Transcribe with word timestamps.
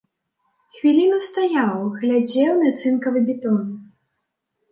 Хвіліну 0.75 1.17
стаяў, 1.25 1.75
глядзеў 1.99 2.53
на 2.63 2.69
цынкавы 2.79 3.19
бітон. 3.27 3.61